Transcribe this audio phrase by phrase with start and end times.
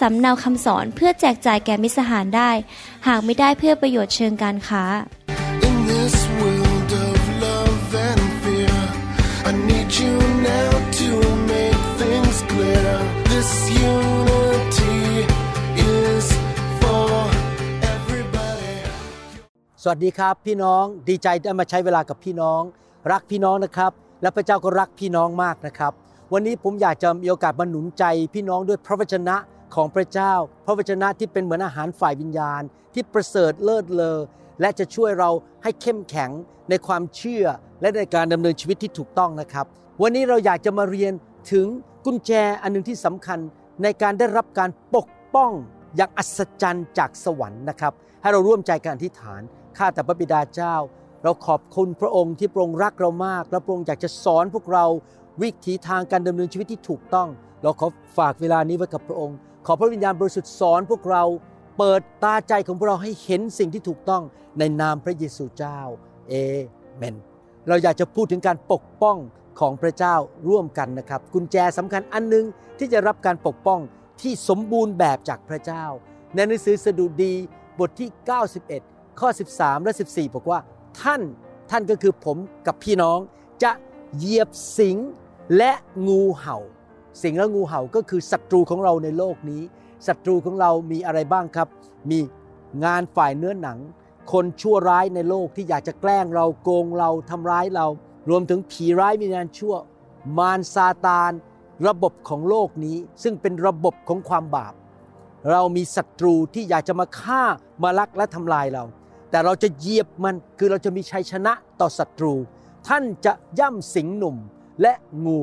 [0.00, 2.50] สำเนาคำสอนเพื่อแจกจ่ายแก่มิตรสหายได้
[3.06, 4.84] หากไม่ได้เพื่อประโยชน์เชิงการค้า
[5.68, 8.78] In this world of love and fear,
[9.48, 10.14] I need you
[10.52, 10.70] now
[11.00, 11.08] to
[11.52, 12.90] make things clear.
[13.32, 13.50] This
[13.92, 15.00] unity
[15.96, 16.26] is
[16.80, 17.10] for
[17.94, 18.76] everybody.
[19.82, 22.62] สวัสดีครับพี่น้องดีใจได้มาใช้เวลากับพี่น้อง
[23.12, 23.92] รักพี่น้องนะครับ
[24.22, 25.92] และพระเจ้าก็รักพี่น้องมากนะครับ
[26.32, 29.36] วันนี้ผมอยากจะมีโอกาสมาหนุนใจพี่น้องด้วยพระวจนะ
[29.74, 30.32] ของพระเจ้า
[30.66, 32.62] พระวจนะที่เป็นเหมือนอาหารฝ่ายวิญญาณ
[32.94, 34.18] ที่ประเสริฐเลิศเลอ
[34.60, 35.30] และจะช่วยเรา
[35.62, 36.30] ให้เข้มแข็ง
[36.70, 37.44] ในความเชื่อ
[37.80, 39.66] และในการดำเนินชีวิตที่ถูกต้องนะครับ
[40.02, 41.12] วันนี้เราอยากจะมาเรียน
[41.52, 41.66] ถึง
[42.04, 43.38] กุญแจอันหนึงที่สำคัญ
[43.82, 45.50] ในการได้รับการปกป้อง
[45.96, 47.92] อย่างอัศจรรย์จากสวรรค์นะครับ
[48.22, 49.40] ให้เราร่วมใจกันอธิษฐาน
[49.78, 50.74] ข้าแต่พระบิดาเจ้า
[51.24, 54.84] เราขอบคุณพระองค์ที่พระองค์รักเรามาก และพระองค์อยากจะสอนพวกเรา
[55.42, 57.28] วิถีทางการดำเนินชีวิตที่ถูกต้อง
[57.62, 57.86] เราขอ
[58.18, 61.24] ฝากเวลานี้ไว้กับพระองค์ ขอพระวิญญาณบริสุทธิ์สอนพวกเรา
[61.78, 64.22] เปิดตาใจของพวกเราให้เห็นสิ่งที่ถูกต้อง
[64.58, 65.80] ในนามพระเยซูเจ้า
[66.28, 66.34] เอ
[66.96, 67.16] เมน
[67.68, 69.16] เราอยากจะพูดถึงการปกป้อง
[69.60, 70.14] ของพระเจ้า
[70.48, 72.44] ร่วมกันนะครับ กุญแจสำคัญอันหนึง
[72.78, 73.80] ที่จะรับการปกป้อง
[74.20, 75.84] ที่สมบูรณ์แบบจากพระเจ้า
[76.34, 77.34] ในหนังสือสดุดี
[77.78, 78.10] บทที่
[78.64, 80.58] 91 ข้อ 13 และ 14 บอกว่า
[81.00, 81.22] ท่าน
[81.70, 82.36] ท่านก็คือผม
[82.66, 83.18] กับพี่น้อง
[83.62, 83.72] จะ
[84.16, 84.48] เหยียบ
[84.78, 84.96] สิง
[85.56, 85.72] และ
[86.06, 86.58] งูเห่า
[87.22, 89.62] สิงและงูเห่าก็คือศัตรูของเราในโลกนี้
[90.06, 91.68] ศัตรูของเรามีอะไรบ้างครับ
[92.10, 92.18] มี
[92.84, 93.78] งานฝ่ายเนื้อหนัง
[94.32, 97.86] คนชั่วร้ายในโลกที่อยากจะแกล้งเราโกงเราทำร้ายเรา
[98.30, 99.74] รวมถึงผีร้ายมีงานชั่ว
[100.38, 101.32] มารซาตาน
[101.88, 104.74] ระบบของโลกนี้ ซึ่งเป็นระบบของความบาป
[105.50, 107.42] เรามีศัตรูที่อยากจะมาฆ่า
[107.82, 108.84] มาลักและทำลายเรา
[109.30, 112.34] แต่เราจะเหยียบมันคือเราจะมีชัยชนะต่อศัตรู
[112.88, 114.36] ท่านจะย่ำสิงหนุ่ม
[114.82, 114.92] และ
[115.26, 115.40] งู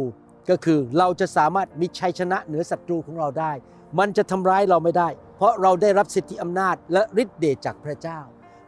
[0.50, 3.52] ก็คือเราจะสามารถมีชัยชนะเหนือศัตรูของเราได้
[4.00, 8.20] มันจะทำร้ายเราไม่ได้ เพราะเราได้รับสิทธิอำนาจและฤทธิ์เดชจากพระเจ้า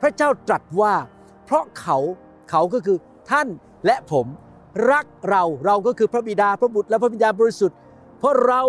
[0.01, 0.93] พระเจ้าตรัสว่า
[1.45, 1.97] เพราะเขา
[2.49, 2.97] เขาก็คือ
[3.31, 3.47] ท่าน
[3.85, 4.27] และผม
[4.91, 7.77] รักเราเราก็คือพระบิดาพระบุตรและพระวิญญาณบริสุทธิ์
[8.19, 8.61] เพราะเรา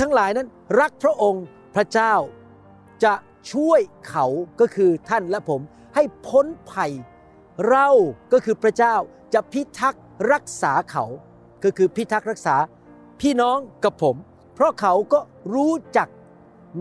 [0.00, 0.48] ทั้งหลายนั้น
[0.80, 1.44] รักพระองค์
[1.74, 2.14] พระเจ้า
[3.04, 3.14] จะ
[3.52, 4.26] ช่วยเขา
[4.60, 5.60] ก็คือท่านและผม
[5.94, 6.92] ให้พ้นภัย
[7.68, 7.88] เรา
[8.32, 8.94] ก็คือพระเจ้า
[9.34, 11.04] จะพิทักษ์รักษาเขา
[11.64, 12.56] ก็คือพิทักษ์รักษา
[13.20, 14.16] พี่น้องกับผม
[14.54, 15.20] เพราะเขาก็
[15.54, 16.08] รู้จัก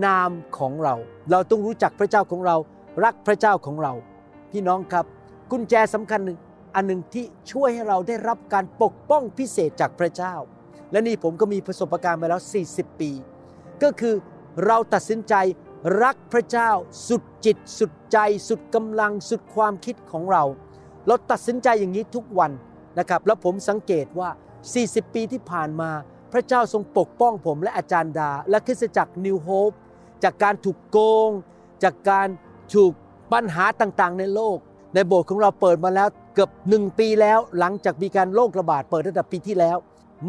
[0.06, 0.96] นามของเรา
[1.32, 2.56] เราต้องรู้จักพระเจ้าของเรา
[3.04, 3.94] รักพระเจ้าของเรา
[4.52, 5.06] พี่น้องครับ
[5.52, 6.38] กุญแจสำคัญหนึ่ง
[6.76, 10.36] อันหนึ่งที่ช่วยให้เราได้รับการปกป้องพิเศษจากพระเจ้า
[10.92, 12.42] และนี่ผมก็มีประสบการณ์มาแล้ว
[12.72, 13.12] 40 ปี
[13.84, 14.16] ก็คือ
[14.66, 15.34] เราตัดสินใจ
[16.04, 16.70] รักพระเจ้า
[17.08, 18.18] สุดจิต สุดใจ
[18.48, 20.44] สุดกำลังสุดความคิดของเรา
[21.08, 22.52] เราตัดสินใจอย่างนี้ทุกวัน
[23.00, 24.30] นะครับ แล้วผมสังเกตว่า
[24.68, 25.92] 40 ปีที่ผ่านมา
[26.34, 29.72] พระเจ้าทรงปกป้องผมและอาจารย์ดา และคริสตจักรนิวโฮป
[30.24, 30.98] จากการถูกโก
[31.28, 31.30] ง
[31.84, 32.28] จากการ
[32.74, 32.92] ถูก
[33.34, 34.58] ปัญหาต่างๆ ในโลก
[34.94, 39.78] ในโบสถ์ของเราเปิดมาแล้วเกือบหนึ่งปีแล้ว หลังจากมีการโรคระบาดเปิดตั้งแต่ปีที่แล้ว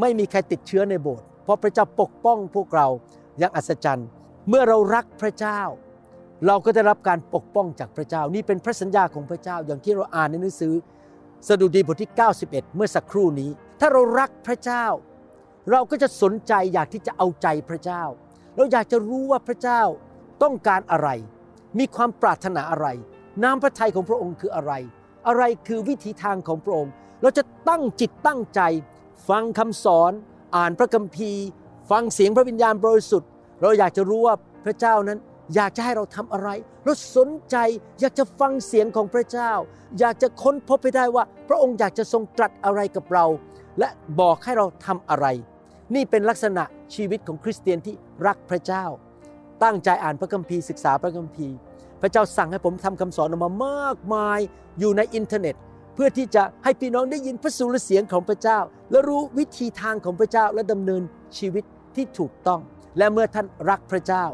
[0.01, 2.87] ไม่มีใครติดเชื้อในโบสถ์เพราะพระเจ้าปกป้องพวกเรา
[3.39, 4.09] อย่างอัศจรรย์
[4.49, 5.61] เมื่อเรารักพระเจ้า
[6.47, 10.75] เราก็ได้รับการปกป้องจากพระเจ้า นี่เป็นพระสัญญาของพระเจ้าอย่างที่เราอ่านในหนังสือ
[11.49, 12.11] สดุดีบทที่
[12.43, 14.87] 91 เมื่อสักครู่นี้ ถ้าเรารักพระเจ้า
[15.71, 18.03] เราก็จะสนใจอยากที่จะเอาใจพระเจ้า
[18.57, 19.83] เราอยากจะรู้ว่าพระเจ้า
[20.43, 21.09] ต้องการอะไร
[21.79, 22.87] มีความปรารถนาอะไร
[23.43, 24.73] น้ำพระทัยของพระองค์คืออะไร
[25.29, 26.93] อะไรคือวิถีทางของพระองค์
[27.23, 28.61] เราจะตั้งจิตตั้งใจ
[29.29, 30.12] ฟังคำสอน
[30.57, 31.45] อ่านพระคัมภีร์
[31.91, 33.29] ฟังเสียงพระวิญญาณบริสุทธิ์
[33.62, 35.19] เราอยากจะรู้ว่าพระเจ้านั้น
[35.55, 36.49] อยากจะให้เราทำอะไร
[36.85, 37.56] เราสนใจ
[38.00, 39.53] อยากจะฟังเสียงของพระเจ้า
[39.99, 43.26] อยากจะค้นพบไปได้ว่า พระองค์อยากจะทรงตรัสอะไรกับเรา
[43.81, 43.88] และ
[44.21, 45.27] บอกให้เราทำอะไร
[45.94, 47.94] นี่เป็นลักษณะชีวิตของคริสเตียนที่
[48.27, 48.85] รักพระเจ้า
[49.62, 51.56] ตั้งใจอ่านพระคัมภีร์ศึกษาพระคัมภีร์
[52.00, 54.38] พระเจ้าสั่งให้ผมทำคำสอนออกมามากมาย
[54.79, 55.55] อยู่ในอินเทอร์เน็ต
[55.94, 58.59] เพื่อที่จะให้พี่น้องได้ยินพระสุรเสียงของพระเจ้า
[58.91, 61.03] และรู้วิธีทางของพระเจ้าและดำเนิน
[61.38, 61.65] ชีวิต
[61.97, 62.61] ที่ถูกต้อง
[62.99, 64.25] และเมื่อท่านรักพระเจ้า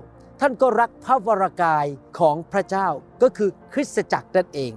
[0.41, 1.87] ท่านก็รักพระวรากาย
[2.19, 2.89] ของพระเจ้า
[3.23, 4.73] ก็คือคริสตจักรนั่นเอง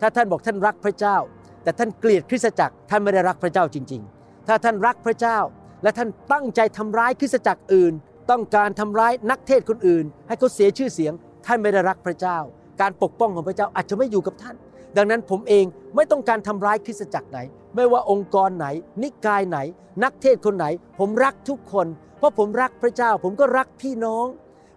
[0.00, 1.16] ถ้าท่านบอกท่านรักพระเจ้า
[1.62, 5.38] แต่ท่านเกลียดคริสตจักรท่านไม่ได้รักพระเจ้าจริง ๆ ถ้าท่านรักพระเจ้า
[5.82, 7.92] และท่านตั้งใจทำร้ายคริสตจักรอื่น
[8.30, 11.12] ต้องการทำร้ายนักเทศคนอื่น ให้เขาเสียชื่อเสียง
[11.46, 12.38] ท่านไม่ได้รักพระเจ้า
[12.80, 14.56] การปกป้องของพระเจ้าอาจจะไม่อยู่กับท่าน
[14.96, 15.64] ดังนั้นผมเอง
[15.96, 17.38] ไม่ต้องการทำร้ายคริสตจักรไหน
[17.74, 18.66] ไม่ว่าองค์กรไหน
[19.02, 19.58] นิกายไหน
[20.02, 20.66] นักเทศคนไหน
[20.98, 21.86] ผมรักทุกคน
[22.18, 24.26] เพราะผมรักพระเจ้า ผมก็รักพี่น้อง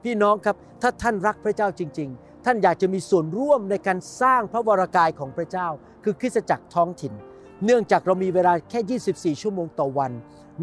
[0.04, 5.68] พี่น้องครับ ถ้าท่านรักพระเจ้าจริง ๆ ท่านอยากจะมีส่วนร่วมในการสร้างพระวรากายของพระเจ้า
[6.04, 7.14] คือคริสตจักรท้องถิ่น
[7.66, 10.12] เนื่องจากเรามีเวลาแค่ 24 ชั่วโมงต่อวัน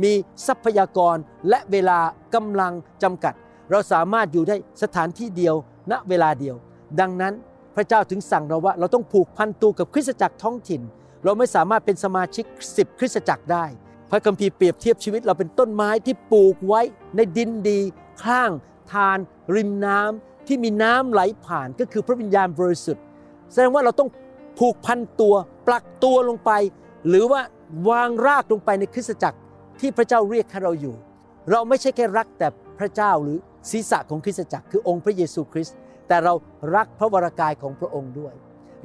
[0.03, 0.13] มี
[0.47, 1.17] ทรัพยากร
[1.49, 1.99] และเวลา
[2.35, 3.35] กำลังจำกัด
[3.71, 5.55] เราสามารถอยู่ได้สถานที่เดียว
[5.93, 6.57] ณเวลาเดียว
[7.01, 7.35] ดังนั้น
[7.77, 10.83] พระเจ้าถึงสั่งเราว่า เราต้องผูกพันตัวกับคริสตจักรท้องถิ่น
[11.25, 12.45] เราไม่สามารถเป็นสมาชิก
[12.75, 13.65] 10 คริสตจักรได้
[14.11, 16.81] พระคัมภีร์เปรียบเทียบชีวิตเราเป็นต้นไม้ที่ปลูกไว้
[17.17, 17.81] ในดินดี
[18.25, 18.51] ข้าง
[18.93, 19.19] ทาน
[19.55, 23.05] ริมน้ำ ที่มีน้ำไหลผ่านก็คือพระวิญญาณบริสุทธิ์
[23.53, 24.11] แสดงว่าเราต้อง
[24.59, 25.35] ผูกพันตัว
[25.67, 26.51] ปลักตัวลงไป
[27.09, 27.41] หรือว่า
[27.89, 29.39] วางรากลงไปในคริสตจักร
[29.81, 30.95] ที่พระเจ้าเรียกให้เราอยู่
[31.51, 32.49] เราไม่ใช่แค่รักแต่
[32.79, 33.39] พระเจ้าหรือ
[33.71, 35.77] ศีรษะของคริสตจักร คือองค์พระเยซูคริสต์
[36.09, 36.35] แต่เรา
[36.77, 38.35] รักพระวรากายของพระองค์ด้วย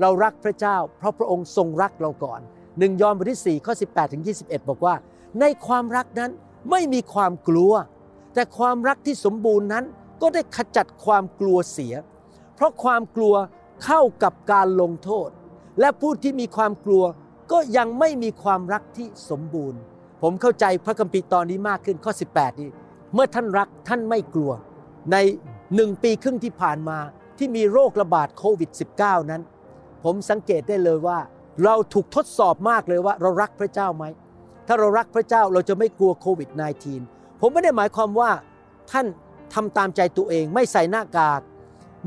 [0.01, 2.41] เรารักพระเจ้า เพราะพระองค์ทรงรักเราก่อน
[2.79, 4.95] หนึ่งยอห์นบทที่4ข้อ18ถึง21 บอกว่า
[5.41, 6.31] ในความรักนั้น
[6.71, 7.73] ไม่มีความกลัว
[8.33, 9.85] แต่ความรักที่สมบูรณ์นั้น
[10.21, 11.93] ก็ได้ขจัดความกลัวเสีย
[12.55, 13.35] เพราะความกลัว
[13.85, 15.29] เข้ากับการลงโทษ
[15.79, 17.03] และผู้ที่มีความกลัว
[17.51, 19.79] ก็ยังไม่มีความรักที่สมบูรณ์
[20.21, 22.69] ผมเข้าใจพระคัมภีร์ตอนนี้มากขึ้นข้อ 18 นี้
[23.13, 24.51] เมื่อท่านรักท่านไม่กลัว
[25.11, 25.17] ใน
[25.75, 26.97] หนึ่งปีครึ่งที่ผ่านมา
[27.37, 28.69] ที่มีโรคระบาดโควิด
[29.01, 29.41] -19 นั้น
[30.03, 31.19] ผมสังเกตได้เลยว่า
[31.63, 34.05] เราถูกทดสอบมากเลยว่าเรารักพระเจ้าไหม
[34.67, 36.49] ถ้าเรารักพระเจ้าเราจะไม่กลัวโควิด
[36.95, 38.31] -19 ผมไม่ได้หมายความว่า
[38.91, 39.05] ท่าน
[39.53, 41.41] ทำตามใจตัวเอง ไม่ใส่หน้ากาก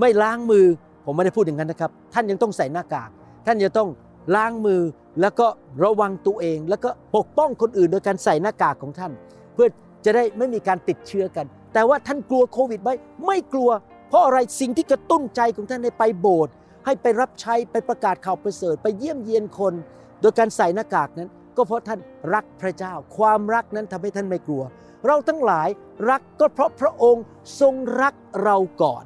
[0.01, 0.67] ไม่ล้างมือ
[1.05, 3.11] ผมไม่ได้พูดอย่างนั้นนะครับ ท่านยังต้องใส่หน้ากาก
[3.47, 3.89] ท่านจะต้อง
[4.35, 4.81] ล้างมือ
[5.21, 5.47] แล้วก็
[5.85, 9.13] ระวังตัวเอง แล้วก็ปกป้องคนอื่นโดยการใส่หน้ากากของท่าน
[9.55, 9.69] เพื่อ
[10.05, 12.91] จะได้ไม่มีการติดเชื้อกัน แต่ว่าท่านกลัวโควิดไหม
[13.27, 13.71] ไม่กลัว
[14.09, 16.53] เพราะอะไรสิ่งที่กระตุ้นใจของท่านให้ไปโบสถ์
[16.87, 19.75] ให้ไปรับใช้ไปประกาศข่าวประเสริฐไปเยี่ยมเยียนคน
[20.21, 22.01] โดยการใส่หน้ากากนั้น ก็เพราะท่าน
[22.35, 24.63] รักพระเจ้า ความรักนั้นทำให้ท่านไม่กลัว
[25.07, 25.69] เราทั้งหลาย
[26.11, 27.25] รักก็เพราะพระองค์
[27.61, 29.05] ทรงรักเราก่อน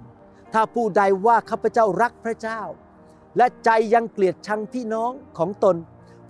[0.53, 2.61] ถ้าผู้ใดว่าข้าพเจ้ารักพระเจ้า
[3.37, 5.77] และใจยังเกลียดชังพี่น้องของตน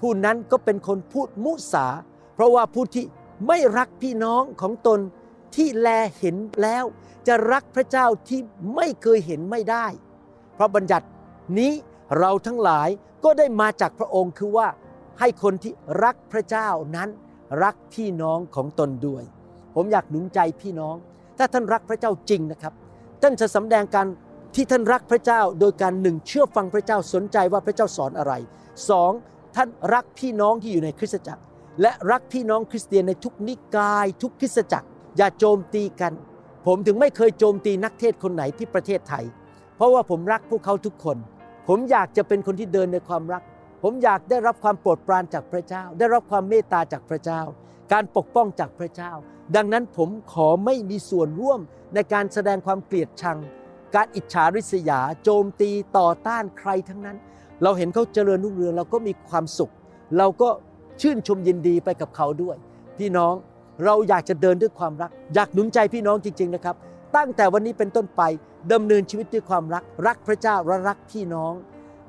[0.01, 1.87] ผู้นั้นก็เป็นคนพูดมุสา
[2.35, 3.05] เพราะว่าผู้ที่
[3.47, 5.01] ไม่รักพี่น้องของตน
[5.55, 5.89] ที่แล
[6.19, 6.85] เห็นแล้ว
[7.27, 8.41] จะรักพระเจ้าที่
[8.75, 9.87] ไม่เคยเห็นไม่ได้
[10.55, 11.07] เพราะบัญญัติ
[11.59, 11.73] นี้
[12.19, 12.89] เราทั้งหลาย
[13.25, 14.69] ก็ได้มาจากพระองค์คือว่า
[15.21, 15.73] ให้คนที่
[16.05, 17.09] รักพระเจ้านั้น
[17.63, 19.25] รักพี่น้องของตนด้วย
[19.75, 20.97] ผมอยากหนุนใจพี่น้อง
[21.39, 22.73] ถ้าท่านรักพระเจ้าจริงนะครับ
[23.23, 24.07] ท่านจะสำแดงการ
[24.55, 28.33] ที่ท่านรักพระเจ้า โดยการหนึ่งเชื่อฟังพระเจ้าสนใจว่าพระเจ้าสอนอะไร
[28.91, 29.13] สอง
[29.57, 31.43] ท่านรักพี่น้องที่อยู่ในคริสตจักร
[31.83, 34.87] และรักพี่น้องคริสเตียนในทุกนิกาย ทุกคริสตจักร
[35.17, 36.13] อย่าโจมตีกัน
[36.67, 39.25] ผมถึงไม่เคยโจมตีนักเทศคนไหนที่ประเทศไทย
[39.77, 41.17] เพราะว่าผมรักพวกเขาทุกคน
[41.69, 43.43] ผมอยากจะเป็นคนที่เดินในความรัก
[43.83, 47.41] ผมอยากได้รับความโปรดปรานจากพระเจ้า ได้รับความเมตตาจากพระเจ้า
[47.93, 49.13] การปกป้องจากพระเจ้า
[49.57, 51.61] ดังนั้นผมขอไม่มีส่วนร่วม
[51.95, 53.39] ในการแสดงความเกลียดชัง
[53.95, 57.17] การอิจฉาริษยา โจมตีต่อต้านใครทั้งนั้น
[57.63, 59.73] เราเห็นเขาเจริญรุ่งเรืองเราก็มีความสุข
[60.19, 60.49] เราก็
[61.01, 62.57] ชื่นชมยินดีไปกับเขาด้วย
[62.99, 63.35] พี่น้อง
[63.85, 66.77] เราอยากจะเดินด้วยความรัก อยากหนุนใจพี่น้องจริง ๆนะครับ
[67.17, 68.23] ตั้งแต่วันนี้เป็นต้นไป
[68.73, 71.53] ดำเนินชีวิตด้วยความรัก รักพระเจ้าและรักพี่น้อง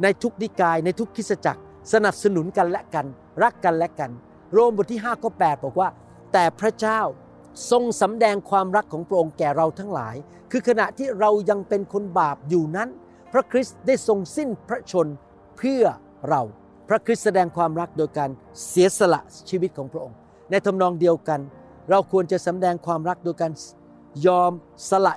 [0.03, 1.61] ในทุกนิกายในทุกคริสจักร
[1.93, 3.05] สนับสนุนกันและกัน
[3.43, 4.11] รักกันและกัน
[4.55, 5.89] โรมบทที่5ข้อ8บอกว่า
[6.33, 6.99] แต่พระเจ้า
[7.71, 10.15] ทรงสำแดงความรักของพระองค์แก่เราทั้งหลาย
[10.51, 12.89] คือขณะที่เรายังเป็นคนบาปอยู่นั้น
[13.33, 15.07] พระคริสต์ได้ทรงสิ้นพระชน
[15.57, 15.83] เพื่อ
[16.29, 16.41] เรา
[16.89, 18.29] พระคริสต์แสดงความรักโดยการ
[18.67, 20.17] เสียสละชีวิตของพระองค์
[20.51, 21.39] ในทำนองเดียวกัน
[21.89, 23.51] เราควรจะสำแดงความรักโดยการ
[24.27, 24.51] ยอม
[24.89, 25.15] สละ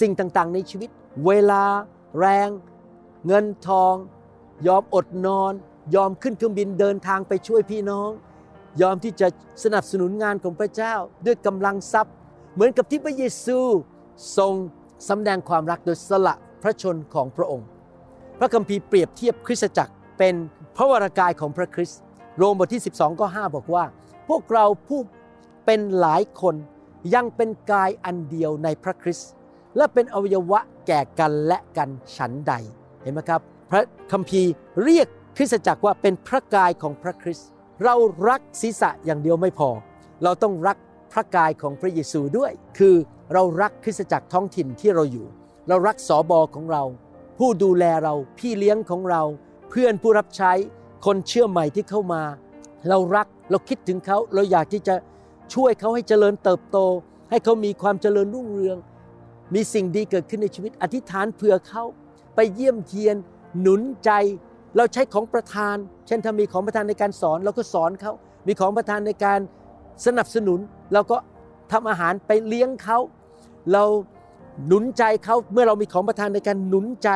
[0.00, 0.90] สิ่งต่างๆ ในชีวิต
[1.26, 1.64] เวลา
[2.18, 2.48] แรง
[3.26, 3.94] เงินทอง
[4.66, 5.52] ยอมอดนอน
[5.94, 8.10] ยอมขึ้นเครื่องบินเดินทางไปช่วยพี่น้อง
[8.82, 9.28] ยอมที่จะ
[9.64, 10.94] สนับสนุนงานของพระเจ้า
[11.26, 12.14] ด้วยกำลังทรัพย์
[12.54, 13.58] เหมือนกับที่พระเยซู
[14.36, 14.52] ทรง
[15.08, 17.66] สำแดงความรักโดยสละพระชนของพระองค์
[18.38, 20.34] พระคัมภีร์เปรียบเทียบคริสตจักรเป็น
[20.76, 22.00] พระวรากายของพระคริสต์
[22.36, 23.84] โรมบทที่ 12ก็5บอกว่า
[24.28, 25.00] พวกเราผู้
[25.64, 26.54] เป็นหลายคน
[27.14, 29.30] ยังเป็นกายอันเดียวในพระคริสต์
[29.76, 32.52] และเป็นอวัยวะแก่กันและกันฉันใด
[33.02, 33.40] เห็นไหมครับ
[33.70, 34.50] พระคัมภีร์
[34.82, 35.06] เรียก
[35.36, 37.48] คริสตจักรว่าเป็นพระกายของพระคริสต์
[37.84, 37.94] เรา
[38.28, 39.70] รักศีรษะอย่างเดียวไม่พอ
[40.22, 40.76] เราต้องรัก
[41.12, 42.96] พระกายของพระเยซูด้วย คือ
[43.32, 45.26] เรารักคริสตจักรท้องถิ่นที่เราอยู่
[45.68, 46.82] เรารักสอบอของเรา
[47.38, 49.22] ผู้ดูแลเราพี่เลี้ยงของเรา
[49.70, 50.52] เพื่อนผู้รับใช้
[51.06, 52.22] คนเชื่อใหม่ที่เข้ามา
[52.88, 54.94] เรารักเราคิดถึงเขาเราอยากที่จะ
[55.54, 56.78] ช่วยเขาให้เจริญเติบโต
[57.30, 58.78] ให้เขามีความเจริญรุ่งเรือง
[59.54, 61.84] มีสิ่งดีเกิดขึ้นในชีวิตอธิษฐานเผื่อเขา
[62.34, 63.16] ไปเยี่ยมเยียน
[63.60, 64.10] หนุนใจ
[64.76, 68.12] เราใช้ของประทาน เช่นถ้ามีของประทานในการสอนเราก็สอนเขา
[68.46, 69.40] มีของประทานในการ
[70.06, 70.58] สนับสนุน
[70.92, 71.16] เราก็
[71.72, 72.98] ทำอาหารไปเลี้ยงเขา
[73.72, 73.84] เรา
[74.66, 77.10] หนุนใจเขาเมื่อเรามีของประทานในการหนุนใจ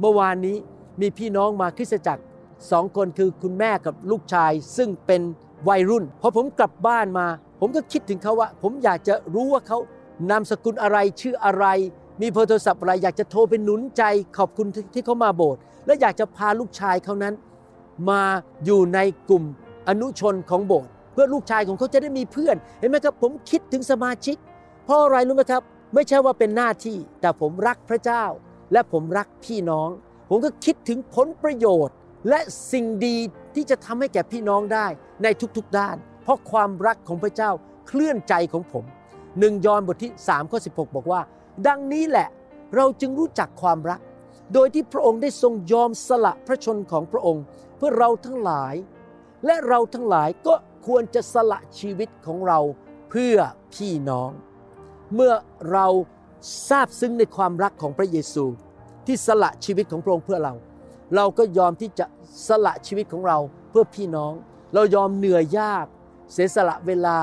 [0.00, 0.56] เมื่อวานนี้
[1.00, 2.22] มีพี่น้องมาคริสตจักร
[2.70, 5.22] สองคนคือคุณแม่กับลูกชาย ซึ่งเป็น
[5.68, 7.26] วัยรุ่นพอผมกลับบ้านมา
[7.60, 9.78] ผมก็คิดถึงเขาว่า ผมอยากจะรู้ว่าเขา
[10.30, 11.66] นามสกุลอะไรชื่ออะไร
[12.20, 14.02] มีเบอร์โทรศัพท์อะไรอยากจะโทรไปหนุนใจ
[14.36, 17.34] ขอบคุณที่เขามาโบสถ์และอยากจะพาลูกชายเขานั้น
[18.10, 18.22] มา
[18.64, 18.98] อยู่ใน
[19.28, 19.44] กลุ่ม
[19.88, 24.36] อนุชนของโบสถ์เพื่อลูกชายของเขาจะได้มีเพื่อน เห็นไหมครับ ผมคิดถึงสมาชิก
[24.84, 25.62] เพราะอะไรรู้ไหมครับ
[25.94, 28.24] ไม่ใช่ว่าเป็นหน้าที่ แต่ผมรักพระเจ้า
[28.72, 29.88] และผมรักพี่น้อง
[30.30, 31.94] ผมก็คิดถึงผลประโยชน์
[32.28, 32.40] และ
[32.72, 33.16] สิ่งดี
[33.54, 34.86] ที่จะทำให้แก่พี่น้องได้
[35.22, 37.50] ในทุกๆด้าน เพราะความรักของพระเจ้า
[37.86, 38.84] เคลื่อนใจของผม
[39.38, 41.20] หนึ่งยอห์นบทที่3ข้อ16 บอกว่า
[41.66, 42.28] ดังนี้แหละ
[42.76, 44.00] เราจึงรู้จักความรัก
[44.54, 47.44] โดยที่พระองค์ได้ทรงยอมสละพระชนของพระองค์
[47.76, 48.74] เพื่อเราทั้งหลาย
[49.46, 50.54] และเราทั้งหลายก็
[50.86, 52.58] ควรจะสละชีวิตของเรา
[53.10, 53.36] เพื่อ
[53.74, 54.30] พี่น้อง
[55.14, 55.32] เมื่อ
[55.72, 55.86] เรา
[56.68, 58.44] ทราบซึ้งในความรักของพระเยซู
[59.06, 60.54] ที่สละชีวิตของพระองค์เพื่อเรา
[61.14, 62.06] เราก็ยอมที่จะ
[62.48, 63.38] สละชีวิตของเรา
[63.70, 64.32] เพื่อพี่น้อง
[64.74, 65.86] เรายอมเหนื่อยยาก
[66.32, 67.18] เสียสละเวลา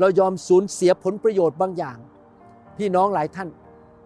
[0.00, 1.98] เรายอมสูญเสียผลประโยชน์บางอย่าง
[2.78, 3.48] พี่น้องหลายท่าน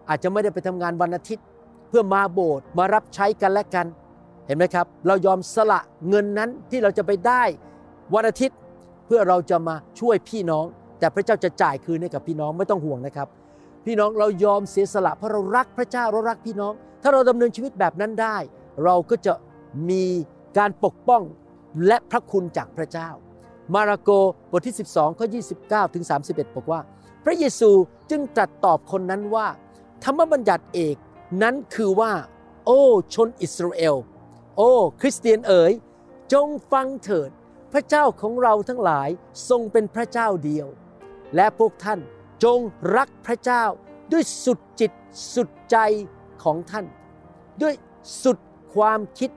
[0.09, 1.45] อาจจะไม่ได้ไปทำงานวันอาทิตย์
[1.89, 3.85] เพื่อมาโบสถ์มารับใช้กันและกัน
[4.45, 7.43] เห็นไหมครับ เรายอมสละเงินนั้นที่เราจะไปได้
[8.13, 8.57] วันอาทิตย์
[9.05, 10.65] เพื่อเราจะมาช่วยพี่น้อง
[10.99, 13.27] แต่พระเจ้าจะจ่ายคืนให้กับพี่น้องไม่ต้องห่วงนะครับ
[13.85, 18.37] พี่น้องเรายอมเสียสละเพราะเรารักพระเจ้าเรารักพี่น้อง ถ้าเราดำเนินชีวิตแบบนั้นได้
[18.83, 19.33] เราก็จะ
[19.89, 20.03] มี
[20.57, 21.23] การปกป้อง
[21.87, 23.09] และพระคุณจากพระเจ้า
[23.73, 24.09] มาระโก
[24.51, 25.27] บทที่ 12ข้อ
[25.61, 26.79] 29ถึง31 บอกว่า
[27.29, 27.71] ระเยซู
[28.09, 29.47] จึงตรัสตอบคนนั้นว่า
[30.03, 30.97] ธรรมบัญญัติเอก
[31.41, 32.13] นั้นคือว่า
[32.65, 32.81] โอ้
[33.13, 33.95] ชนอิสราเอล
[34.57, 34.71] โอ้
[35.01, 35.73] คริสเตียนเอ๋ย
[36.33, 37.29] จงฟังเถิด
[37.73, 39.09] พระเจ้าของเราทั้งหลาย
[39.49, 40.67] ทรงเป็นพระเจ้าเดียว
[41.35, 41.99] และพวกท่าน
[42.43, 42.59] จง
[42.95, 43.63] รักพระเจ้า
[44.11, 44.91] ด้วยสุดจิต
[45.33, 45.77] สุดใจ
[46.43, 46.85] ของท่าน
[47.61, 47.73] ด้วย
[48.23, 48.37] สุด
[48.73, 49.31] ความคิด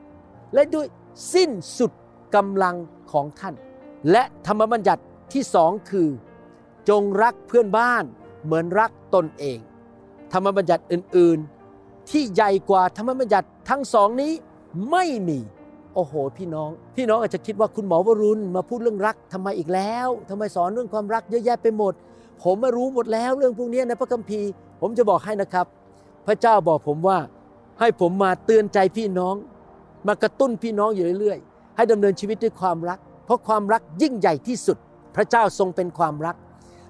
[0.55, 0.87] และด้วย
[1.35, 1.93] สิ้นสุด
[2.35, 2.77] กำลัง
[3.13, 3.55] ของท่าน
[4.11, 6.09] และธรรมบัญญัติที่สองคือ
[6.89, 8.05] จงรักเพื่อนบ้าน
[8.45, 9.59] เหมือนรักตนเอง
[10.33, 14.33] ธรรมบัญญัติอื่นๆ ที่ใหญ่กว่าธรรมบัญญัติทั้งสองนี้
[14.91, 15.39] ไม่มี
[15.95, 21.93] โอ้โห พี่น้อง พี่น้องอาจจะคิดว่าคุณหมอวรุณมาพูดเรื่องรักทำไมอีกแล้วทำไมสอนเรื่องความรักเยอะแยะไปหมด
[22.43, 24.49] ผมมารู้หมดแล้วเรื่องพวกนี้ในพระคัมภีร์
[24.81, 25.67] ผมจะบอกให้นะครับ
[26.27, 27.19] พระเจ้าบอกผมว่า
[27.81, 29.35] ให้ผมมาเตือนใจพี่น้อง
[30.07, 34.77] มากระตุ้นพี่น้องอยู่เรื่อยๆ ให้ดำเนินชีวิตด้วยความรัก เพราะความรักยิ่งใหญ่ที่สุด
[35.17, 36.37] พระเจ้าทรงเป็นความรัก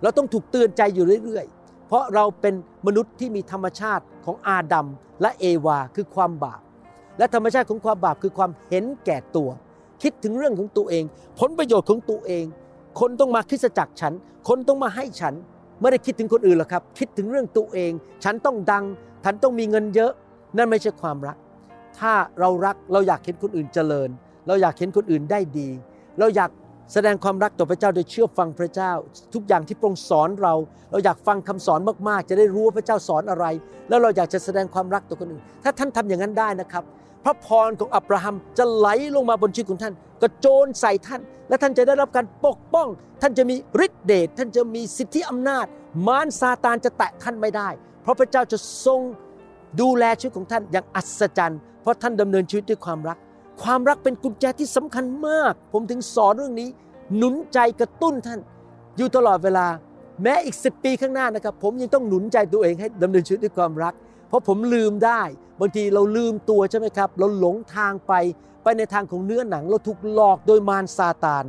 [0.03, 2.55] เราต้องถูกเตือนใจอยู่เรื่อยๆ เพราะเราเป็น
[2.87, 4.87] มนุษย์ที่มีธรรมชาติของอาดัม
[5.23, 6.61] และเอวาคือความบาป
[7.19, 9.51] และธรรมชาติของความบาปคือความเห็นแก่ตัว
[10.03, 11.05] คิดถึงเรื่องของตัวเอง
[11.41, 12.45] ผลประโยชน์ของตัวเอง
[13.01, 14.13] คนต้องมาคริสจักรฉัน
[14.49, 15.35] คนต้องมาให้ฉัน
[15.81, 17.93] ไม่ได้คิดถึงคนอื่นหรอกครับ คิดถึงเรื่องตัวเอง
[18.25, 18.85] ฉันต้องดัง
[19.25, 20.13] ฉันต้องมีเงินเยอะ
[20.57, 21.37] นั่นไม่ใช่ความรัก
[21.99, 24.11] ถ้าเรารักเราอยากเห็นคนอื่นเจริญ
[24.47, 25.69] เราอยากเห็นคนอื่นได้ดี
[26.19, 26.51] เราอยาก
[26.93, 28.93] แสดงความรักต่อพระเจ้าโดยเชื่อฟังพระเจ้า
[29.35, 30.55] ทุกอย่างที่พระองค์สอนเรา
[30.91, 33.47] เราอยากฟังคำสอนมากๆ จะได้รู้ว่าพระเจ้าสอนอะไร
[33.89, 36.85] แล้วเราอยากจะแสดงความรักต่อคนอื่น ถ้าท่านทำอย่างนั้นได้นะครับ
[37.25, 42.89] พระพรของอับราฮัมจะไหลลงมาบนชีวิตของท่านกระโจนใส่ท่าน และท่านจะได้รับการปกป้อง
[43.23, 45.67] ท่านจะมีฤทธิเดชท่านจะมีสิทธิอำนาจ
[46.07, 47.69] มารซาตานจะแตะท่านไม่ได้
[48.03, 49.01] เพราะพระเจ้าจะทรง
[49.81, 53.19] ดูแลชีวิตของท่านอย่างอัศจรรย์เพราะท่านดำเนินชีวิตด้วยความรัก
[53.61, 56.69] ความรักเป็นกุญแจที่สำคัญมาก ผมถึงสอนเรื่องนี้
[57.17, 58.41] หนุนใจกระตุ้นท่าน
[58.97, 59.67] อยู่ตลอดเวลา
[60.23, 63.95] แม้อีกสิปีข้างหน้านะครับ ผมยังต้องหนุนใจตัวเองให้ดำเนินชีวิตด้วยความรัก
[64.29, 65.23] เพราะผมลืมได้
[65.61, 68.13] บางทีเราลืมตัวใช่ไหมครับ เราหลงทางไป
[68.63, 71.45] ไปในทางของเนื้อหนัง เราถูกหลอกโดยมารซาตาน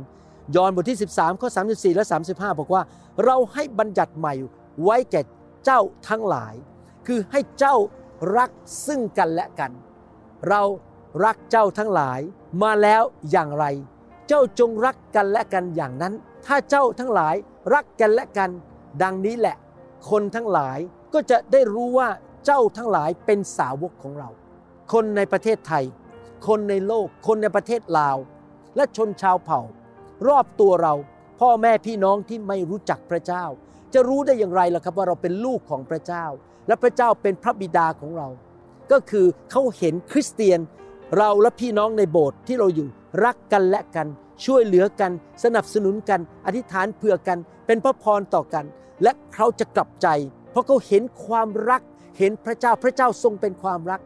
[0.56, 2.82] ยอห์นบทที่ 13ข้อ34 และ 35 บอกว่า
[3.24, 4.34] เราให้บัญญัติใหม่
[4.82, 5.20] ไว้แก่
[5.64, 6.54] เจ้าทั้งหลาย
[7.06, 7.76] คือให้เจ้า
[8.36, 8.50] รัก
[8.86, 9.70] ซึ่งกันและกัน
[10.48, 10.62] เรา
[11.22, 12.20] รักเจ้าทั้งหลาย
[12.62, 13.64] มาแล้วอย่างไร
[14.28, 16.14] เจ้าจงรักกันและกันอย่างนั้น
[16.46, 17.34] ถ้าเจ้าทั้งหลาย
[17.74, 18.50] รักกันและกัน
[19.02, 19.56] ดังนี้แหละ
[20.10, 20.78] คนทั้งหลาย
[21.14, 22.08] ก็จะได้รู้ว่า
[22.44, 24.28] เจ้าทั้งหลายเป็นสาวกของเรา
[24.92, 25.84] คนในประเทศไทย
[26.48, 28.16] คนในโลก คนในประเทศลาว
[28.76, 29.60] และชนชาวเผ่า
[30.28, 30.94] รอบตัวเรา
[31.40, 33.44] พ่อแม่พี่น้องที่ไม่รู้จักพระเจ้า
[33.94, 36.24] จะรู้ได้อย่างไรล่ะครับว่าเราเป็นลูกของพระเจ้า
[36.66, 38.28] และพระเจ้าเป็นพระบิดาของเรา
[38.92, 40.60] ก็คือเขาเห็นคริสเตียน
[41.18, 42.88] เราและพี่น้องในโบสถ์ที่เราอยู่
[43.24, 44.06] รักกันและกัน
[44.44, 45.12] ช่วยเหลือกัน
[45.44, 48.64] สนับสนุนกัน อธิษฐานเผื่อกัน เป็นพระพรต่อกัน
[49.02, 50.08] และเขาจะกลับใจ
[50.50, 51.82] เพราะเขาเห็นความรัก
[52.18, 54.00] เห็นพระเจ้าพระเจ้าทรงเป็นความรัก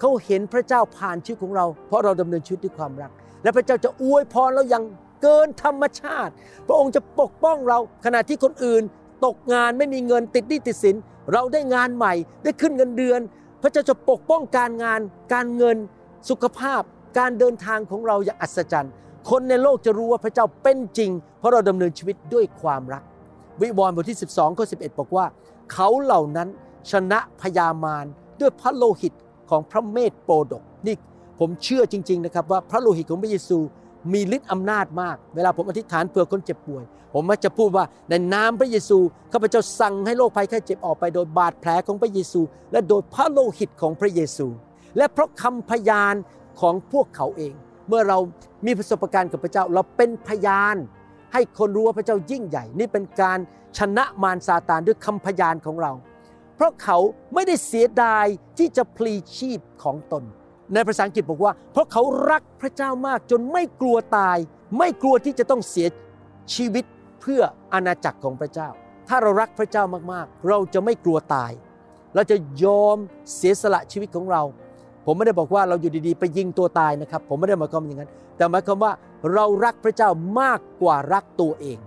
[0.00, 3.10] เขาเห็นพระเจ้าผ่านชีวิตของเรา เพราะเราดำเนินชีวิตด้วยความรัก
[3.42, 4.84] และพระเจ้าจะอวยพรเราอย่าง
[5.22, 6.32] เกินธรรมชาติ
[6.66, 8.82] พระองค์จะปกป้องเราขณะที่คนอื่น
[9.24, 10.96] ตกงานไม่มีเงินติดหนี้ติดสิน
[11.32, 12.14] เราได้งานใหม่
[12.44, 13.20] ได้ขึ้นเงินเดือน
[13.62, 15.00] พระเจ้าจะปกป้องการงาน
[15.32, 15.76] การเงิน
[16.28, 16.82] สุขภาพ
[17.18, 18.92] การเดินทางของเราอย่างอัศจรรย์
[19.30, 23.02] คนในโลกจะรู้ว่าพระเจ้าเป็นจริง เพราะเราดำเนินชีวิตด้วยความรัก
[23.60, 25.26] วิวรณ์บทที่ 12ข้อ11บอกว่า
[25.72, 26.48] เขาเหล่านั้น
[26.90, 28.04] ชนะพยามาร
[28.40, 29.12] ด้วยพระโลหิต
[29.50, 30.96] ของพระเมธโปรดกนี่
[31.38, 33.58] ผมเชื่อจริง ๆนะครับ ว่าพระโลหิตของพระเยซู
[34.12, 36.84] มีฤทธิ์อำนาจมาก เวลาผมอธิษฐานเผื่อคนเจ็บป่วย
[37.14, 38.98] ผมมักจะพูดว่าในนามพระเยซู
[39.32, 42.40] ข้าพเจ้าสั่งให้โรคภัยแค่เจ็บออกไป โดยบาดแผลของพระเยซู
[42.72, 44.46] และโดยพระโลหิตของพระเยซู
[44.96, 46.14] และเพราะคำพยาน
[46.60, 47.54] ของพวกเขาเอง
[47.88, 48.18] เมื่อเรา
[48.66, 50.76] มีประสบการณ์กับพระเจ้า เราเป็นพยาน
[51.32, 53.38] ให้คนรู้ว่าพระเจ้ายิ่งใหญ่ นี่เป็นการ
[53.78, 55.92] ชนะมารซาตานด้วยคำพยานของเรา
[56.56, 56.98] เพราะเขา
[57.34, 58.26] ไม่ได้เสียดาย
[58.58, 60.24] ที่จะพลีชีพของตน
[60.74, 64.38] ในภาษาอังกฤษบอกว่า เพราะเขารักพระเจ้ามากจนไม่กลัวตาย
[64.78, 65.86] ไม่กลัวที่จะต้องเสีย
[66.54, 66.84] ชีวิต
[67.20, 67.42] เพื่อ
[67.72, 68.68] อาณาจักรของพระเจ้า
[69.08, 71.52] ถ้าเรารักพระเจ้ามากๆ เราจะไม่กลัวตาย
[72.14, 72.96] เราจะยอม
[73.34, 74.42] เสียสละชีวิตของเรา
[75.06, 78.92] ผมไม่ได้บอกว่าเราอยู่ดีๆ ไปยิงตัวตายนะครับ ผมไม่ได้หมายความอย่างนั้น แต่หมายความว่า
[79.34, 81.78] เรารักพระเจ้ามากกว่ารักตัวเอง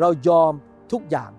[0.00, 0.52] เรายอม
[0.92, 1.30] ทุกอย่าง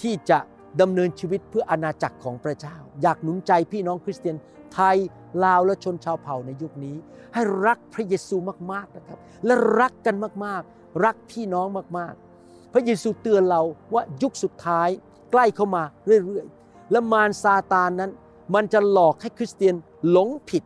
[0.00, 0.38] ที่จะ
[0.80, 4.36] ดำเนินชีวิตเพื่ออาณาจักรของพระเจ้า อยากหนุนใจพี่น้องคริสเตียน
[4.74, 4.96] ไทย
[5.44, 6.96] ลาวและชนชาวเผ่าในยุคนี้
[7.34, 8.36] ให้รักพระเยซู
[8.72, 11.66] มากๆนะครับ และรักกันมากๆ รักพี่น้อง
[11.98, 13.62] มากๆ พระเยซูเตือนเรา
[13.94, 14.88] ว่ายุคสุดท้าย
[15.32, 18.10] ใกล้เข้ามาเรื่อยๆ และมารซาตานนั้น
[18.54, 19.74] มันจะหลอกให้คริสเตียน
[20.10, 20.64] หลงผิด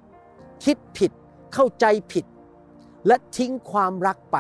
[0.65, 1.11] คิดผิด
[1.55, 2.25] เข้าใจผิด
[3.07, 4.37] และทิ้งความรักไป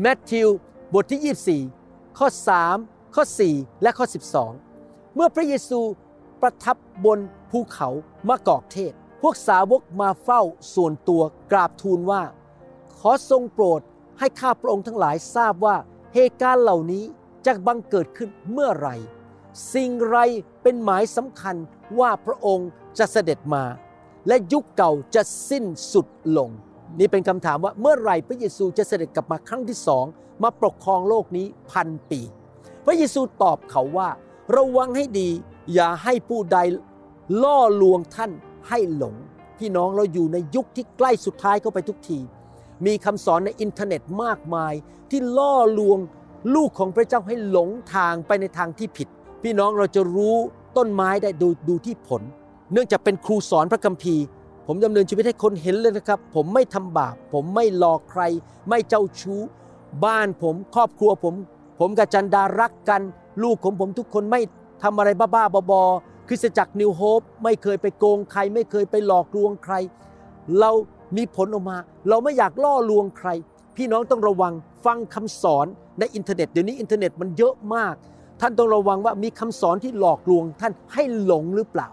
[0.00, 0.48] แมทธิว
[0.94, 2.28] บทที่ 24 ข้อ
[2.70, 4.06] 3 ข้อ 4 และข้อ
[4.60, 5.80] 12 เมื่อพระเยซู
[6.42, 7.18] ประทับบน
[7.50, 7.88] ภูเขา
[8.28, 10.42] มะกอกเทศ พวกสาวกมาเฝ้า
[10.74, 12.22] ส่วนตัวกราบทูลว่า
[12.98, 13.80] ขอทรงโปรด
[14.18, 15.76] ให้ข้าพระองค์ทั้งหลายทราบว่า
[16.14, 17.04] เหตุการณ์เหล่านี้
[17.46, 18.96] จะบังเกิดขึ้นเมื่อไหร่
[19.74, 20.18] สิ่งไร
[20.62, 21.56] เป็นหมายสำคัญ
[21.98, 23.64] ว่าพระองค์จะเสด็จมา
[24.28, 26.50] และยุคเก่าจะสิ้นสุดลง
[26.98, 30.04] นี่เป็นคำถามว่าเมื่อไหร่พระเยซูจะเสด็จกลับมาครั้งที่สอง
[30.42, 32.20] มาปกครองโลกนี้พันปี
[32.84, 34.08] พระเยซูตอบเขาว่า
[34.56, 35.28] ระวังให้ดี
[35.74, 36.58] อย่าให้ผู้ใด
[37.42, 38.32] ล่อลวงท่าน
[38.68, 39.14] ให้หลง
[39.58, 42.18] พี่น้องเราอยู่ในยุคที่ใกล้สุดท้ายเข้าไปทุกที
[42.86, 44.74] มีคำสอนในอินเทอร์เน็ตมากมาย
[45.10, 45.98] ที่ล่อลวง
[46.54, 49.08] ลูกของพระเจ้าให้หลงทางไปในทางที่ผิด
[49.42, 50.36] พี่น้องเราจะรู้
[50.76, 52.22] ต้นไม้ได้ดูดูที่ผล
[52.72, 54.24] เนื่องจากเป็นครูสอนพระคัมภีร์
[54.66, 58.22] ผมดำเนินชีวิตให้คนเห็นเลยนะครับ ผมไม่ทำบาป ผมไม่หลอกใคร
[58.68, 59.40] ไม่เจ้าชู้
[60.04, 61.34] บ้านผมครอบครัวผม
[61.80, 63.02] ผมกับจารย์ดารักกัน
[63.42, 64.40] ลูกของผมทุกคนไม่
[64.82, 69.74] ทำอะไรบ้าๆบอๆคริสตจักรนิวโฮปไม่เคยไปโกงใคร ไม่เคยไปหลอกลวงใคร
[70.58, 70.70] เรา
[71.16, 71.78] มีผลออกมา
[72.08, 73.28] เราไม่อยากล่อลวงใคร
[73.76, 74.52] พี่น้องต้องระวัง
[74.84, 75.66] ฟังคำสอน
[75.98, 77.94] ในอินเทอร์เน็ตเดี๋ยวนี้อินเทอร์เน็ตมันเยอะมาก
[78.42, 81.88] ท่านต้องระวังว่ามีคำสอนที่หลอกลวงท่านให้หลงหรือเปล่า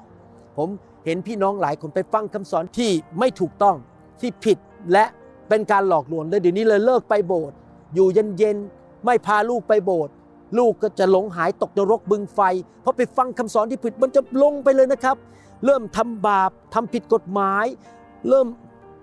[0.57, 0.69] ผม
[1.05, 3.75] เห็นพี่น้องหลายคนไปฟังคำสอนที่ไม่ถูกต้อง
[4.19, 4.57] ที่ผิด
[4.91, 5.05] และ
[5.49, 7.55] เป็นการหลอกลวงเลยเดี๋ยวนี้เลยเลิกไปโบสถ์
[7.93, 10.13] อยู่เย็นๆไม่พาลูกไปโบสถ์
[10.57, 12.39] ลูกก็จะหลงหายตกนรกบึงไฟ
[12.81, 15.17] เพราะไปฟังคำสอนที่ผิดมันจะลงไปเลยนะครับ
[15.65, 17.65] เริ่มทำบาปทำผิดกฎหมาย
[18.29, 18.47] เริ่ม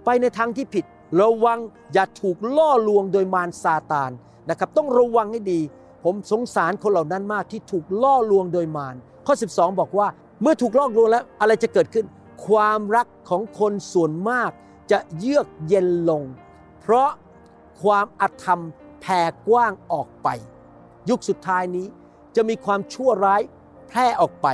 [0.05, 0.85] ไปในทางที่ผิด
[1.23, 1.59] ระวัง
[1.93, 4.11] อย่าถูกล่อลวงโดยมารซาตาน
[4.51, 5.61] นะครับ ต้องระวังให้ดี
[6.09, 8.95] ผมสงสารคนเหล่านั้นมากที่ถูกล่อลวงโดยมาร
[9.27, 10.09] ข้อ 12 บอกว่า
[10.43, 12.07] เมื่อถูกล่อลวงแล้วอะไรจะเกิดขึ้น
[12.47, 14.51] ความรักของคนส่วนมาก
[14.91, 16.23] จะเยือกเย็นลง
[16.81, 17.11] เพราะ
[17.83, 18.61] ความอธรรม
[19.01, 20.29] แผ่กว้างออกไป
[21.11, 21.87] ยุคสุดท้ายนี้
[22.37, 23.43] จะมีความชั่วร้าย
[23.89, 24.47] แพร่ออกไป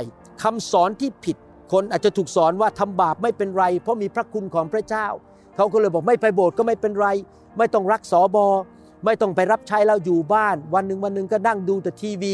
[0.43, 1.37] คำสอนที่ผิด
[1.71, 5.07] คนอาจจะถูกสอนว่าทำบาปไม่เป็นไร เพราะมีพระคุณของพระเจ้า
[5.55, 7.07] เขาก็เลยบอกไม่ไปโบสถ์ก็ไม่เป็นไร
[7.57, 8.47] ไม่ต้องรักสอบอ
[9.05, 12.33] ไม่ต้องไปรับใช้แล้วอยู่บ้าน วันหนึ่งวันหนึ่งก็นั่งดูแต่ทีวี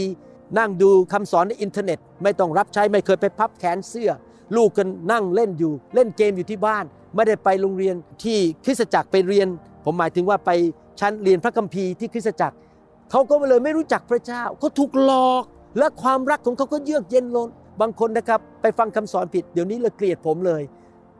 [0.57, 4.11] นั่งดูคำสอนในอินเทอร์เน็ต ไม่ต้องรับใช้ไม่เคยไปพับแขนเสื้อ
[4.55, 9.47] ลูกกันนั่งเล่นอยู่ เล่นเกมอยู่ที่บ้าน ไม่ได้ไปโรงเรียนที่คริสตจักรไปเรียน
[9.85, 10.51] ผมหมายถึงว่าไป
[10.99, 12.55] ชั้นเรียนพระคัมภีร์ที่คริสตจักร
[13.11, 15.43] เขาก็เลยไม่รู้จักพระเจ้าเขาถูกหลอก
[15.77, 17.47] และความรักของเขาก็เยือกเย็นลง
[17.81, 20.61] บางคนนะครับไปฟังคำสอนผิดเดี๋ยวนี้เลยเกลียดผมเลย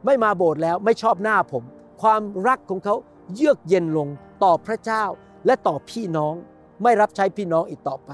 [0.06, 1.64] ไม่มาโบสถ์แล้วไม่ชอบหน้าผม
[2.02, 2.96] ความรักของเขา
[3.36, 4.08] เยือกเย็นลง
[4.44, 5.04] ต่อพระเจ้า
[5.46, 6.34] และต่อพี่น้อง
[6.84, 8.12] ไม่รับใช้พี่น้องอีกต่อไป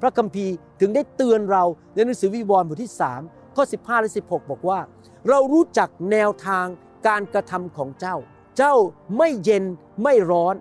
[0.00, 2.92] พระคัมภีร์ถึงได้เตือนเราในหนังสือวิวรณ์บทที่
[3.24, 4.80] 3ข้อ15และ16 บอกว่า
[5.28, 6.66] เรารู้จักแนวทาง
[7.06, 8.16] การกระทำของเจ้า
[8.56, 8.74] เจ้า
[9.18, 9.64] ไม่เย็น
[10.02, 10.54] ไม่ร้อน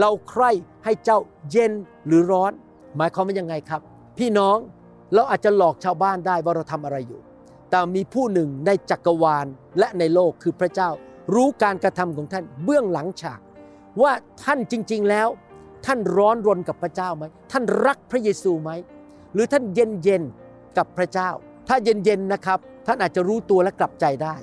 [0.00, 0.50] เราใคร่
[0.84, 1.18] ให้เจ้า
[1.50, 1.72] เย็น
[2.06, 2.52] หรือร้อน
[2.96, 3.80] หมายความว่ายังไงครับ
[4.18, 4.56] พี่น้อง
[5.14, 7.20] เราอาจจะหลอกชาวบ้านได้ว่าเราทำอะไรอยู่
[7.70, 9.46] แต่มีผู้หนึ่งในจักรวาล
[9.78, 10.90] และในโลกคือพระเจ้า
[11.34, 13.40] รู้การกระทำของท่านเบื้องหลังฉาก
[14.02, 14.12] ว่า
[14.44, 15.28] ท่านจริง ๆแล้ว
[15.86, 18.70] ท่านร้อนรนกับพระเจ้าไหมท่านรักพระเยซูไหม
[19.34, 21.30] หรือท่านเย็นเย็นๆกับพระเจ้า
[21.68, 24.34] ถ้าเย็นเย็นๆนะครับ ท่านอาจจะรู้ตัวและกลับใจได้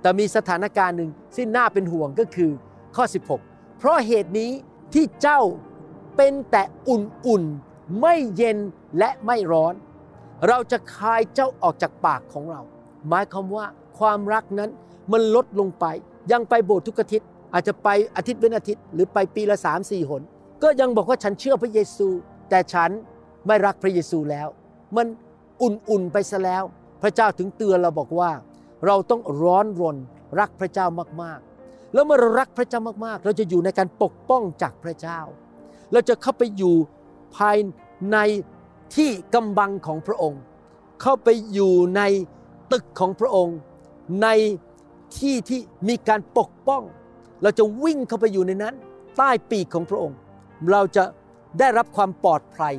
[0.00, 2.50] แต่มีสถานการณ์หนึ่งที่น่าเป็นห่วงก็คือ
[2.96, 3.04] ข้อ
[3.42, 4.50] 16 เพราะเหตุนี้
[4.94, 5.40] ที่เจ้า
[6.16, 8.58] เป็นแต่อุ่นๆไม่เย็น
[8.98, 9.74] และไม่ร้อน
[10.48, 12.60] เราจะคายเจ้าออกจากปากของเรา
[13.08, 13.66] หมายความว่า
[13.98, 14.70] ความรักนั้น
[15.12, 15.84] มันลดลงไป
[16.32, 20.22] ยังไปโบสถ์ทุกอาทิตย์ อาจจะไปอาทิตย์เว้นอาทิตย์หรือไปปีละสามสี่หน
[20.62, 22.08] ก็ยังบอกว่าฉันเชื่อพระเยซู
[22.50, 22.90] แต่ฉัน
[23.46, 24.48] ไม่รักพระเยซูแล้ว
[24.96, 25.06] มัน
[25.62, 26.62] อุ่นๆไปซะแล้ว
[27.02, 28.30] พระเจ้าถึงเตือนเราบอกว่า
[28.86, 29.96] เราต้องร้อนรน
[30.40, 30.86] รักพระเจ้า
[31.22, 35.20] มากๆ แล้วเมื่อเรารักพระเจ้ามากๆ เราจะอยู่ในการปกป้องจากพระเจ้า
[35.92, 36.74] เราจะเข้าไปอยู่
[37.36, 37.56] ภาย
[38.12, 38.18] ใน
[38.96, 40.40] ที่กำบังของพระองค์
[41.02, 42.02] เข้าไปอยู่ใน
[42.72, 43.56] ตึกของพระองค์
[44.22, 44.28] ใน
[45.18, 46.82] ที่ที่มีการปกป้อง
[47.42, 48.74] เราจะวิ่งเข้าไปอยู่ในนั้น
[49.16, 50.18] ใต้ปีกของพระองค์
[50.70, 51.04] เราจะ
[51.58, 52.74] ได้รับความปลอดภัย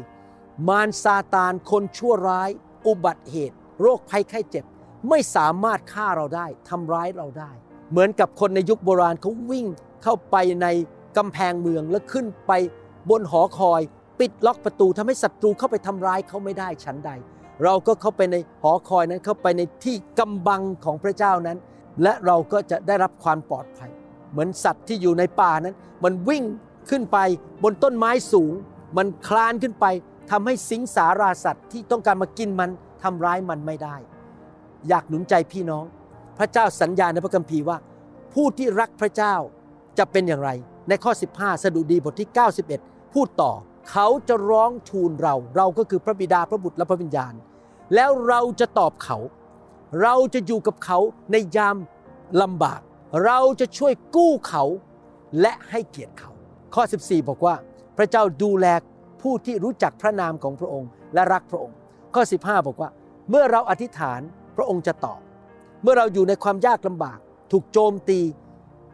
[0.68, 2.50] มารซาตานคนชั่วร้าย
[2.88, 4.66] อุบัติเหตุ โรคภัยไข้เจ็บ
[5.10, 7.52] ไม่สามารถฆ่าเราได้ทำร้ายเราได้
[7.92, 9.68] เหมือนกับคนในยุคโบราณเขาวิ่ง
[10.04, 10.68] เข้าไปใน
[11.18, 12.52] กำแพงเมืองแล้วขึ้นไป
[13.10, 13.82] บนหอคอย
[14.20, 17.12] ปิดล็อกประตูทำให้ศัตรูเข้าไปทำร้ายเขาไม่ได้ชั้นใด
[17.64, 21.58] เราก็เข้าไปในหอคอยนั้นเข้าไปในที่กำบังของพระเจ้านั้น
[22.04, 23.92] และเราก็จะได้รับความปลอดภัย
[24.32, 26.44] เหมือนสัตว์ที่อยู่ในป่านั้น มันวิ่ง
[26.90, 27.18] ขึ้นไป
[27.64, 28.54] บนต้นไม้สูง
[28.98, 29.86] มันคลานขึ้นไป
[30.32, 32.70] ทำให้สิงสาราสัตว์ที่ต้องการมากินมัน
[33.04, 33.96] ทำร้ายมันไม่ได้
[34.88, 35.86] อยากหนุนใจพี่น้อง
[36.38, 37.78] พระเจ้าสัญญาในพระคัมภีร์ว่า
[38.34, 39.36] ผู้ที่รักพระเจ้า
[39.98, 40.50] จะเป็นอย่างไร
[40.90, 42.30] ในข้อ 15 สดุดีบทที่
[42.72, 43.52] 91 พูดต่อ
[43.92, 47.34] เขาจะร้องทูลเรา เราก็คือพระบิดาพระบุตรและพระวิญญาณ
[47.96, 49.18] แล้วเราจะตอบเขา
[50.02, 51.00] เราจะอยู่กับเขา
[51.32, 51.78] ในยาม
[52.42, 52.82] ลำบาก
[53.26, 54.64] เราจะช่วยกู้เขา
[55.42, 56.32] และให้เกียรติเขา
[56.74, 57.56] ข้อ 14 บอกว่า
[57.98, 58.66] พระเจ้าดูแล
[59.22, 61.78] ผู้ที่รู้จักพระนามของพระองค์ และรักพระองค์
[62.16, 62.90] ข้อ 15 บอกว่า
[63.30, 64.22] เมื่อเราอธิษฐาน
[64.58, 65.20] พระองค์จะตอบ
[65.84, 67.20] เมื่อเราอยู่ในความยากลำบาก
[67.52, 68.20] ถูกโจมตี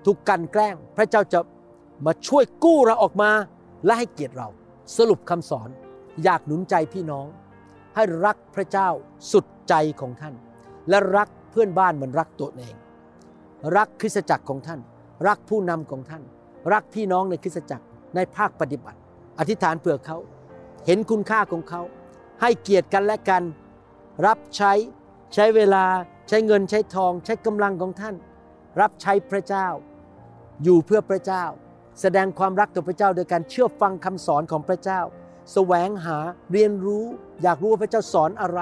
[0.06, 1.40] ถูกกันแกล้ง พระเจ้าจะ
[2.06, 3.32] มาช่วยกู้เราออกมา
[3.86, 4.48] และให้เกียรติเรา
[4.98, 5.70] สรุปคำสอน
[6.24, 7.28] อยากหนุนใจพี่น้อง
[7.96, 8.90] ให้รักพระเจ้า
[9.32, 10.36] สุดใจของท่าน
[10.90, 12.74] และรักเพื่อนบ้านเหมือนรักตัวเอง
[13.76, 14.80] รักคริสตจักรของท่าน
[15.28, 16.24] รักผู้นำของท่าน
[16.74, 19.00] รักพี่น้องในคริสตจักรในภาคปฏิบัติ
[19.40, 20.18] อธิษฐานเผื่อเขา
[20.86, 21.82] เห็นคุณค่าของเขา
[22.42, 23.44] ให้เกียรติกันและกัน
[24.26, 24.74] รับใช้
[25.34, 25.86] ใช้เวลา
[26.28, 28.16] ใช้เงินใช้ทอง ใช้กำลังของท่าน
[28.82, 29.68] รับใช้พระเจ้า
[30.64, 31.44] อยู่เพื่อพระเจ้า
[32.02, 35.02] แสดงความรักต่อพระเจ้าโดยการเชื่อฟังคำสอนของพระเจ้า
[35.54, 36.18] แสวงหา
[36.52, 37.06] เรียนรู้
[37.44, 38.60] อยากรู้ว่าพระเจ้าสอนอะไร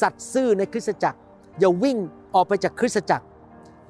[0.00, 1.18] สัตย์ซื่อในคริสตจักร
[1.58, 1.98] อย่าวิ่ง
[2.34, 3.26] ออกไปจากคริสตจักร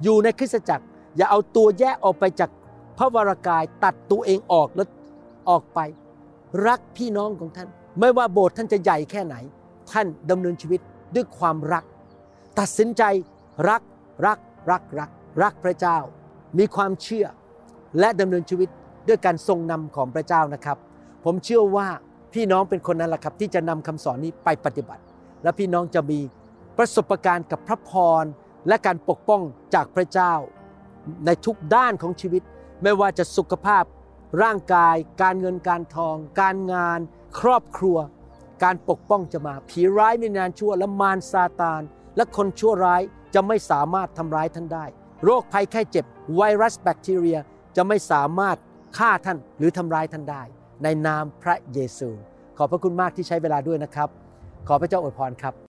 [0.03, 0.85] อยู่ในคริสตจักร
[1.17, 2.49] อย่าเอาตัวแยกออกไปจาก
[2.97, 4.87] พระวรากายตัดตัวเองออกแล้ว
[5.49, 5.79] ออกไป
[6.67, 7.67] รักพี่น้องของท่าน
[7.99, 9.35] ไม่ว่าโบสถ์ท่านจะใหญ่แค่ไหน
[9.91, 10.79] ท่านดำเนินชีวิต
[11.15, 11.83] ด้วยความรัก
[12.59, 13.03] ตัดสินใจ
[13.69, 13.81] รัก
[14.25, 14.39] รัก
[14.71, 15.09] รักรัก
[15.41, 15.97] รักพระเจ้า
[16.57, 17.25] มีความเชื่อ
[17.99, 18.69] และดำเนินชีวิต
[19.07, 20.77] ด้วยการทรงนำของพระเจ้านะครับ
[21.25, 21.87] ผมเชื่อว่า
[22.33, 25.03] พี่น้องเป็นคนนั้นแหละครับที่จะนำคำสอนนี้ไปปฏิบัติ
[25.43, 26.19] และพี่น้องจะมี
[26.77, 27.91] ประสบการณ์กับพระพ
[28.23, 28.25] ร
[28.69, 29.41] และการปกป้อง
[29.73, 30.33] จากพระเจ้า
[31.25, 32.43] ในทุกด้านของชีวิต
[32.83, 33.83] ไม่ว่าจะสุขภาพ
[34.43, 36.99] ร่างกาย การเงินการทอง การงาน
[37.39, 37.97] ครอบครัว
[38.63, 41.81] การปกป้องจะมา ผีร้ายมีนานชั่วและมารซาตาน
[42.15, 43.01] และคนชั่วร้าย
[43.33, 44.85] จะไม่สามารถทำร้ายท่านได้
[45.23, 46.05] โรคภัยแค่เจ็บ
[46.35, 47.39] ไวรัสแบคทีเรีย
[47.75, 48.57] จะไม่สามารถ
[48.97, 50.43] ฆ่าท่านหรือทำร้ายท่านได้
[50.83, 52.09] ในนามพระเยซู
[52.57, 54.09] ขอบพระคุณมากที่ใช้เวลาด้วยนะครับ
[54.67, 55.68] ขอพระเจ้าอวยพรครับ